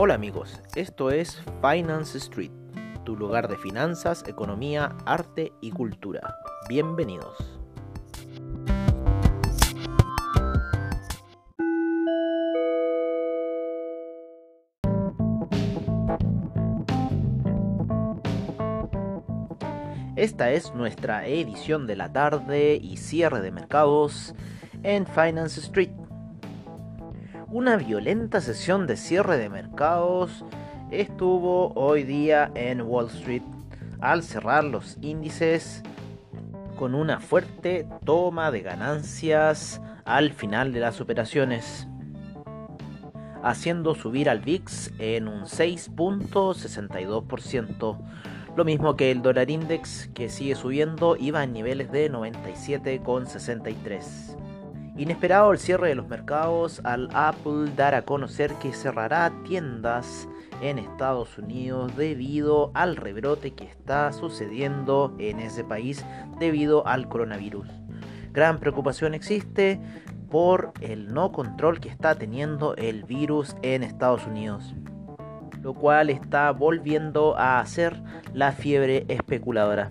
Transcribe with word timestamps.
Hola 0.00 0.14
amigos, 0.14 0.62
esto 0.76 1.10
es 1.10 1.42
Finance 1.60 2.18
Street, 2.18 2.52
tu 3.04 3.16
lugar 3.16 3.48
de 3.48 3.56
finanzas, 3.56 4.22
economía, 4.28 4.94
arte 5.04 5.52
y 5.60 5.72
cultura. 5.72 6.36
Bienvenidos. 6.68 7.58
Esta 20.14 20.52
es 20.52 20.72
nuestra 20.76 21.26
edición 21.26 21.88
de 21.88 21.96
la 21.96 22.12
tarde 22.12 22.78
y 22.80 22.98
cierre 22.98 23.40
de 23.40 23.50
mercados 23.50 24.36
en 24.84 25.08
Finance 25.08 25.58
Street. 25.58 25.90
Una 27.58 27.76
violenta 27.76 28.40
sesión 28.40 28.86
de 28.86 28.96
cierre 28.96 29.36
de 29.36 29.48
mercados 29.48 30.44
estuvo 30.92 31.72
hoy 31.74 32.04
día 32.04 32.52
en 32.54 32.82
Wall 32.82 33.06
Street 33.06 33.42
al 33.98 34.22
cerrar 34.22 34.62
los 34.62 34.96
índices 35.00 35.82
con 36.76 36.94
una 36.94 37.18
fuerte 37.18 37.84
toma 38.04 38.52
de 38.52 38.60
ganancias 38.60 39.80
al 40.04 40.32
final 40.32 40.72
de 40.72 40.78
las 40.78 41.00
operaciones, 41.00 41.88
haciendo 43.42 43.96
subir 43.96 44.30
al 44.30 44.38
VIX 44.38 44.92
en 45.00 45.26
un 45.26 45.42
6.62%. 45.42 47.98
Lo 48.54 48.64
mismo 48.64 48.94
que 48.94 49.10
el 49.10 49.20
dólar 49.20 49.50
index 49.50 50.08
que 50.14 50.28
sigue 50.28 50.54
subiendo 50.54 51.16
iba 51.16 51.42
en 51.42 51.54
niveles 51.54 51.90
de 51.90 52.08
97,63. 52.08 54.47
Inesperado 54.98 55.52
el 55.52 55.58
cierre 55.58 55.90
de 55.90 55.94
los 55.94 56.08
mercados 56.08 56.80
al 56.82 57.08
Apple 57.14 57.70
dar 57.76 57.94
a 57.94 58.02
conocer 58.02 58.52
que 58.54 58.72
cerrará 58.72 59.32
tiendas 59.44 60.28
en 60.60 60.80
Estados 60.80 61.38
Unidos 61.38 61.96
debido 61.96 62.72
al 62.74 62.96
rebrote 62.96 63.52
que 63.52 63.62
está 63.62 64.12
sucediendo 64.12 65.14
en 65.20 65.38
ese 65.38 65.62
país 65.62 66.04
debido 66.40 66.84
al 66.84 67.08
coronavirus. 67.08 67.68
Gran 68.32 68.58
preocupación 68.58 69.14
existe 69.14 69.80
por 70.32 70.72
el 70.80 71.14
no 71.14 71.30
control 71.30 71.78
que 71.78 71.90
está 71.90 72.16
teniendo 72.16 72.74
el 72.74 73.04
virus 73.04 73.54
en 73.62 73.84
Estados 73.84 74.26
Unidos 74.26 74.74
lo 75.62 75.74
cual 75.74 76.08
está 76.08 76.50
volviendo 76.52 77.36
a 77.36 77.60
hacer 77.60 78.00
la 78.32 78.52
fiebre 78.52 79.04
especuladora. 79.08 79.88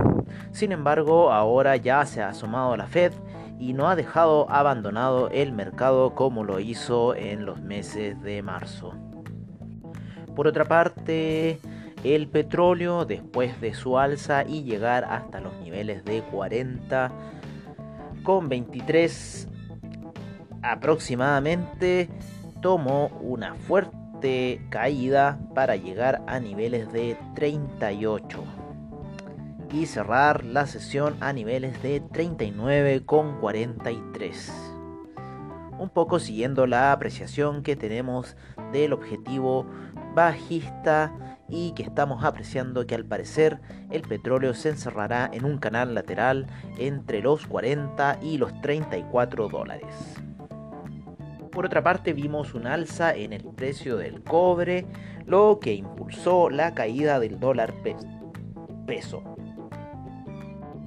Sin 0.52 0.72
embargo, 0.72 1.32
ahora 1.32 1.76
ya 1.76 2.06
se 2.06 2.22
ha 2.22 2.30
asomado 2.30 2.76
la 2.78 2.88
Fed 2.88 3.14
y 3.60 3.74
no 3.74 3.90
ha 3.90 3.96
dejado 3.96 4.50
abandonado 4.50 5.30
el 5.30 5.52
mercado 5.52 6.14
como 6.16 6.44
lo 6.44 6.60
hizo 6.60 7.16
en 7.16 7.46
los 7.46 7.62
meses 7.62 8.22
de 8.22 8.42
marzo. 8.42 8.94
Por 10.36 10.48
otra 10.48 10.66
parte, 10.66 11.60
el 12.04 12.28
petróleo, 12.28 13.06
después 13.06 13.60
de 13.60 13.74
su 13.74 13.98
alza 13.98 14.44
y 14.44 14.64
llegar 14.64 15.06
hasta 15.06 15.40
los 15.40 15.54
niveles 15.62 16.06
de 16.06 16.22
40 16.22 17.12
con 18.24 18.50
23 18.50 19.48
aproximadamente, 20.62 22.10
tomó 22.62 23.08
una 23.22 23.56
fuerte 23.56 24.62
caída 24.70 25.40
para 25.56 25.76
llegar 25.76 26.22
a 26.28 26.40
niveles 26.40 26.92
de 26.92 27.18
38 27.36 28.57
y 29.72 29.86
cerrar 29.86 30.44
la 30.44 30.68
sesión 30.68 31.16
a 31.20 31.34
niveles 31.34 31.84
de 31.84 32.02
39,43. 32.02 34.52
Un 35.80 35.90
poco 35.90 36.20
siguiendo 36.20 36.68
la 36.68 36.92
apreciación 36.92 37.64
que 37.64 37.76
tenemos 37.76 38.38
del 38.72 38.94
objetivo 38.94 39.66
bajista 40.16 41.38
y 41.50 41.74
que 41.74 41.84
estamos 41.84 42.24
apreciando 42.24 42.88
que 42.88 42.96
al 42.96 43.06
parecer 43.06 43.60
el 43.92 44.02
petróleo 44.02 44.54
se 44.54 44.70
encerrará 44.70 45.30
en 45.32 45.46
un 45.46 45.60
canal 45.60 45.96
lateral 45.96 46.48
entre 46.78 47.22
los 47.22 47.48
40 47.48 48.20
y 48.22 48.38
los 48.38 48.60
34 48.62 49.48
dólares. 49.50 50.16
Por 51.52 51.66
otra 51.66 51.82
parte, 51.82 52.14
vimos 52.14 52.54
un 52.54 52.68
alza 52.68 53.16
en 53.16 53.34
el 53.34 53.44
precio 53.44 53.98
del 53.98 54.24
cobre, 54.24 54.86
lo 55.26 55.60
que 55.60 55.74
impulsó 55.74 56.50
la 56.50 56.74
caída 56.76 57.20
del 57.20 57.40
dólar 57.40 57.74
peso, 58.86 59.37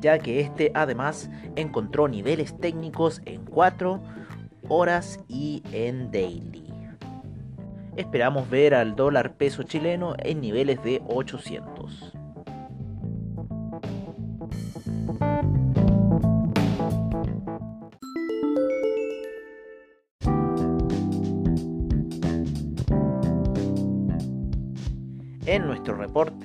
ya 0.00 0.18
que 0.18 0.40
este 0.40 0.70
además 0.74 1.30
encontró 1.56 2.08
niveles 2.08 2.56
técnicos 2.58 3.22
en 3.24 3.44
4 3.44 4.00
horas 4.68 5.20
y 5.28 5.62
en 5.72 6.10
daily. 6.10 6.66
Esperamos 7.96 8.48
ver 8.48 8.74
al 8.74 8.96
dólar 8.96 9.34
peso 9.34 9.62
chileno 9.62 10.14
en 10.18 10.40
niveles 10.40 10.82
de 10.82 11.02
800. 11.08 12.19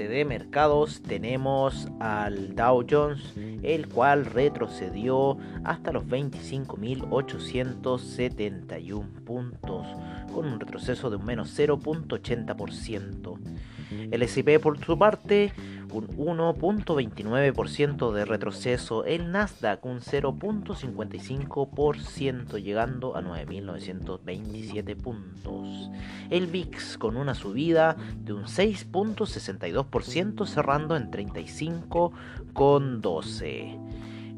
De 0.08 0.26
mercados 0.26 1.02
tenemos 1.02 1.88
al 2.00 2.56
Dow 2.56 2.86
Jones, 2.90 3.34
el 3.64 3.88
cual 3.88 4.26
retrocedió 4.26 5.38
hasta 5.64 5.92
los 5.92 6.06
25.871 6.06 9.04
puntos, 9.26 9.88
con 10.34 10.46
un 10.46 10.60
retroceso 10.60 11.10
de 11.10 11.18
un 11.18 11.26
menos 11.26 11.58
0.80%. 11.58 13.40
El 14.12 14.22
S&P 14.22 14.60
por 14.60 14.84
su 14.84 14.98
parte 14.98 15.54
un 15.96 16.08
1.29% 16.18 18.12
de 18.12 18.26
retroceso, 18.26 19.06
el 19.06 19.32
Nasdaq 19.32 19.86
un 19.86 20.02
0.55% 20.02 22.62
llegando 22.62 23.16
a 23.16 23.22
9.927 23.22 24.98
puntos, 24.98 25.90
el 26.30 26.48
VIX 26.48 26.98
con 26.98 27.16
una 27.16 27.34
subida 27.34 27.96
de 28.18 28.34
un 28.34 28.44
6.62% 28.44 30.46
cerrando 30.46 30.98
en 30.98 31.10
35.12, 31.12 33.80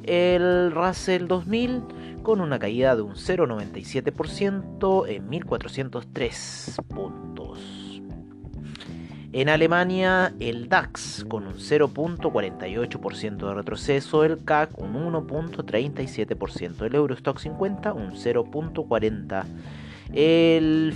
el 0.07 0.71
Russell 0.71 1.27
2000 1.27 1.83
con 2.23 2.41
una 2.41 2.57
caída 2.59 2.95
de 2.95 3.03
un 3.03 3.13
0.97% 3.15 5.07
en 5.07 5.29
1.403 5.29 6.83
puntos. 6.87 7.77
En 9.33 9.49
Alemania, 9.49 10.33
el 10.39 10.69
DAX 10.69 11.25
con 11.27 11.45
un 11.47 11.55
0.48% 11.55 13.47
de 13.47 13.53
retroceso, 13.53 14.23
el 14.23 14.43
CAC 14.43 14.79
un 14.79 14.93
1.37%, 14.93 16.85
el 16.85 16.95
Eurostock 16.95 17.37
50 17.37 17.93
un 17.93 18.13
0.40%, 18.13 19.45
el 20.13 20.95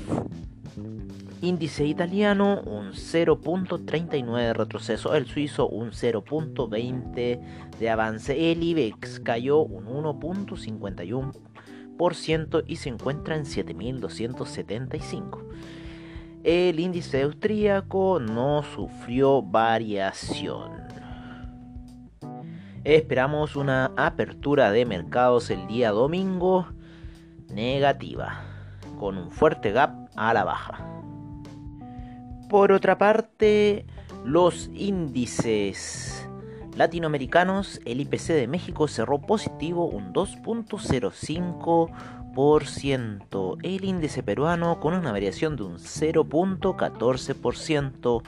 índice 1.42 1.86
italiano 1.86 2.62
un 2.62 2.94
0.39 2.94 4.38
de 4.38 4.54
retroceso, 4.54 5.14
el 5.16 5.26
suizo 5.26 5.68
un 5.68 5.92
0.20 5.92 7.42
de 7.80 7.90
avance, 7.90 8.52
el 8.52 8.64
IBEX 8.64 9.20
cayó 9.20 9.60
un 9.60 9.86
1.51% 9.86 12.64
y 12.68 12.78
se 12.78 12.90
encuentra 12.90 13.36
en 13.36 13.46
7275. 13.46 15.46
El 16.44 16.80
índice 16.80 17.24
austríaco 17.24 18.20
no 18.20 18.64
sufrió 18.64 19.42
variación. 19.42 20.72
Esperamos 22.84 23.56
una 23.56 23.92
apertura 23.96 24.72
de 24.72 24.86
mercados 24.86 25.52
el 25.52 25.68
día 25.68 25.92
domingo 25.92 26.68
negativa, 27.54 28.42
con 29.00 29.18
un 29.18 29.30
fuerte 29.30 29.72
gap 29.72 30.10
a 30.16 30.34
la 30.34 30.44
baja. 30.44 31.01
Por 32.52 32.72
otra 32.74 32.98
parte, 32.98 33.86
los 34.26 34.70
índices 34.74 36.28
latinoamericanos, 36.76 37.80
el 37.86 38.02
IPC 38.02 38.34
de 38.34 38.48
México 38.48 38.90
cerró 38.90 39.22
positivo 39.22 39.86
un 39.86 40.12
2.05 40.12 41.90
el 43.64 43.86
índice 43.86 44.24
peruano 44.24 44.82
con 44.82 44.94
una 44.94 45.14
variación 45.14 45.56
de 45.56 45.64
un 45.64 45.78
0.14%, 45.78 48.22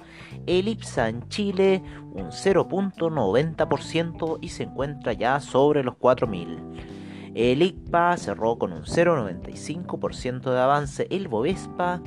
el 0.46 0.68
IPSA 0.70 1.10
en 1.10 1.28
Chile 1.28 1.84
un 2.14 2.28
0.90% 2.28 4.38
y 4.40 4.48
se 4.50 4.64
encuentra 4.64 5.12
ya 5.12 5.42
sobre 5.42 5.84
los 5.84 5.96
4.000. 5.96 7.04
El 7.36 7.64
ICPA 7.64 8.16
cerró 8.18 8.60
con 8.60 8.74
un 8.74 8.84
0.95% 8.84 10.52
de 10.52 10.60
avance, 10.60 11.08
el 11.10 11.28
Bovespa 11.28 12.00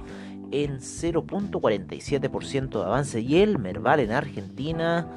en 0.51 0.79
0.47% 0.79 2.79
de 2.79 2.85
avance 2.85 3.21
y 3.21 3.37
el 3.39 3.59
Merval 3.59 4.01
en 4.01 4.13
Argentina 4.13 5.09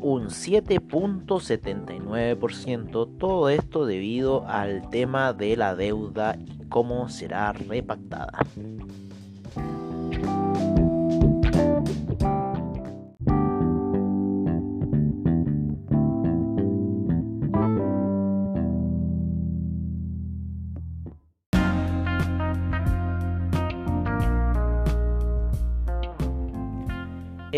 un 0.00 0.26
7.79%. 0.26 3.18
Todo 3.18 3.48
esto 3.48 3.86
debido 3.86 4.46
al 4.46 4.88
tema 4.90 5.32
de 5.32 5.56
la 5.56 5.74
deuda 5.74 6.36
y 6.38 6.66
cómo 6.68 7.08
será 7.08 7.52
repactada. 7.52 8.46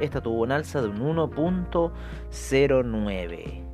esta 0.00 0.20
tuvo 0.20 0.42
un 0.42 0.50
alza 0.50 0.82
de 0.82 0.88
un 0.88 0.98
1.09. 0.98 3.71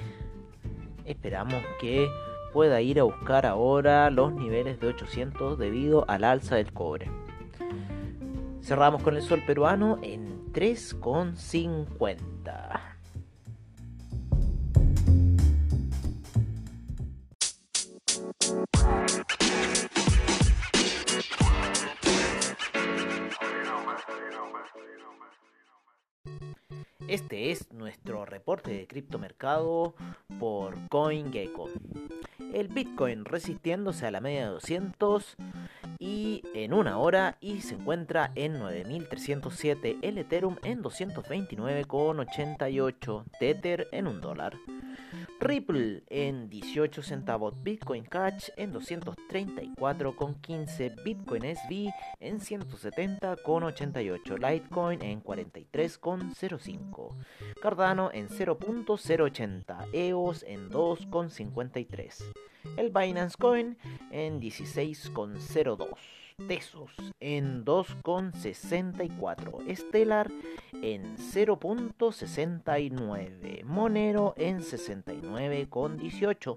Esperamos 1.04 1.62
que 1.80 2.08
pueda 2.52 2.80
ir 2.80 3.00
a 3.00 3.04
buscar 3.04 3.46
ahora 3.46 4.10
los 4.10 4.32
niveles 4.32 4.80
de 4.80 4.88
800 4.88 5.58
debido 5.58 6.04
al 6.08 6.24
alza 6.24 6.56
del 6.56 6.72
cobre. 6.72 7.10
Cerramos 8.62 9.02
con 9.02 9.16
el 9.16 9.22
sol 9.22 9.42
peruano 9.46 9.98
en 10.02 10.52
3,50. 10.52 12.80
Este 27.08 27.50
es 27.50 27.72
nuestro 27.72 28.24
reporte 28.24 28.70
de 28.70 28.86
criptomercado 28.86 29.96
por 30.38 30.76
CoinGecko. 30.88 31.68
El 32.52 32.68
Bitcoin 32.68 33.24
resistiéndose 33.24 34.06
a 34.06 34.10
la 34.10 34.20
media 34.20 34.46
de 34.46 34.52
200 34.52 35.36
y 35.98 36.42
en 36.54 36.74
una 36.74 36.98
hora 36.98 37.36
y 37.40 37.60
se 37.60 37.74
encuentra 37.74 38.30
en 38.34 38.58
9307. 38.58 39.98
El 40.02 40.18
Ethereum 40.18 40.56
en 40.62 40.82
229,88. 40.82 43.24
Tether 43.38 43.88
en 43.92 44.06
un 44.06 44.20
dólar. 44.20 44.58
Ripple 45.42 46.04
en 46.08 46.48
18 46.48 47.02
centavos, 47.02 47.60
Bitcoin 47.64 48.04
Cash 48.04 48.50
en 48.56 48.72
234,15, 48.72 51.02
Bitcoin 51.02 51.42
SV 51.42 51.92
en 52.20 52.38
170,88, 52.38 54.38
Litecoin 54.38 55.02
en 55.02 55.20
43,05, 55.20 57.16
Cardano 57.60 58.12
en 58.12 58.28
0.080, 58.28 59.88
EOS 59.92 60.44
en 60.46 60.70
2,53, 60.70 62.32
el 62.76 62.90
Binance 62.90 63.36
Coin 63.36 63.76
en 64.12 64.40
16,02. 64.40 66.21
Tesos 66.48 66.90
en 67.20 67.64
2,64, 67.64 69.76
Stellar 69.76 70.28
en 70.82 71.16
0.69, 71.16 73.62
Monero 73.64 74.34
en 74.36 74.58
69,18, 74.60 76.56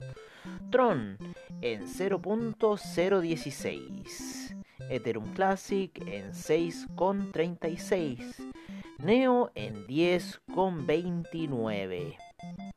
Tron 0.72 1.17
en 1.62 1.88
0.016, 1.88 4.55
Ethereum 4.89 5.32
Classic 5.34 5.91
en 6.08 6.32
6,36, 6.32 8.51
Neo 9.00 9.51
en 9.55 9.86
10,29, 9.88 12.17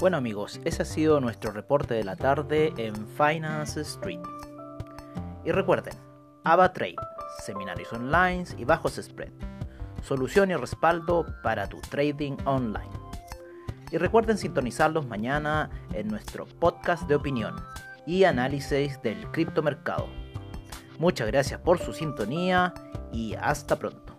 Bueno 0.00 0.16
amigos, 0.16 0.62
ese 0.64 0.80
ha 0.80 0.86
sido 0.86 1.20
nuestro 1.20 1.52
reporte 1.52 1.92
de 1.92 2.04
la 2.04 2.16
tarde 2.16 2.72
en 2.78 3.06
Finance 3.06 3.82
Street. 3.82 4.22
Y 5.44 5.52
recuerden, 5.52 5.92
AvaTrade, 6.42 6.96
seminarios 7.44 7.92
online 7.92 8.46
y 8.56 8.64
bajos 8.64 8.94
spread, 8.94 9.30
solución 10.02 10.50
y 10.50 10.54
respaldo 10.54 11.26
para 11.42 11.68
tu 11.68 11.82
trading 11.82 12.38
online. 12.46 12.88
Y 13.90 13.98
recuerden 13.98 14.38
sintonizarlos 14.38 15.06
mañana 15.06 15.68
en 15.92 16.08
nuestro 16.08 16.46
podcast 16.46 17.06
de 17.06 17.16
opinión 17.16 17.56
y 18.06 18.24
análisis 18.24 19.02
del 19.02 19.30
criptomercado. 19.32 20.08
Muchas 20.98 21.26
gracias 21.26 21.60
por 21.60 21.78
su 21.78 21.92
sintonía 21.92 22.72
y 23.12 23.34
hasta 23.34 23.78
pronto. 23.78 24.09